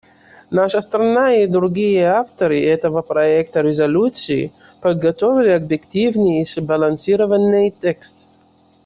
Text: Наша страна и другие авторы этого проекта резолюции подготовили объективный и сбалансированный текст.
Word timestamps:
Наша 0.49 0.81
страна 0.81 1.35
и 1.35 1.45
другие 1.45 2.05
авторы 2.07 2.59
этого 2.65 3.03
проекта 3.03 3.61
резолюции 3.61 4.51
подготовили 4.81 5.49
объективный 5.49 6.41
и 6.41 6.45
сбалансированный 6.45 7.69
текст. 7.69 8.27